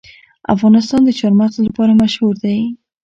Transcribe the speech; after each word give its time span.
افغانستان 0.53 1.01
د 1.03 1.09
چار 1.19 1.33
مغز 1.41 1.55
لپاره 1.67 1.99
مشهور 2.03 2.35
دی. 2.43 2.59